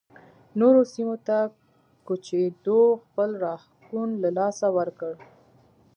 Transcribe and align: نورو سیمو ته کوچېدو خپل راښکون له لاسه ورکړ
نورو 0.59 0.81
سیمو 0.93 1.15
ته 1.27 1.37
کوچېدو 2.07 2.81
خپل 3.03 3.29
راښکون 3.43 4.09
له 4.23 4.29
لاسه 4.37 4.67
ورکړ 4.77 5.13